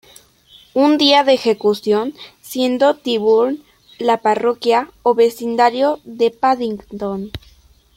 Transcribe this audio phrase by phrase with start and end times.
[0.73, 3.63] Un día de ejecución, siendo Tyburn
[3.99, 7.29] la parroquia o vecindario de Paddington.